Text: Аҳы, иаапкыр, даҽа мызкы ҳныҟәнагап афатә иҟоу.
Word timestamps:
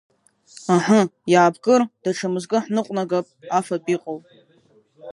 Аҳы, 0.75 1.01
иаапкыр, 1.33 1.81
даҽа 2.03 2.27
мызкы 2.33 2.57
ҳныҟәнагап 2.63 3.27
афатә 3.57 3.89
иҟоу. 3.95 4.17